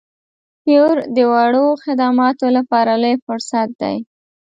فیور 0.63 0.97
د 1.15 1.17
وړو 1.31 1.65
خدماتو 1.83 2.47
لپاره 2.57 2.91
لوی 3.03 3.15
فرصت 3.25 3.69
دی. 3.81 3.95